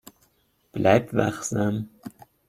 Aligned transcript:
Bleib 0.73 1.13
wachsam. 1.13 1.87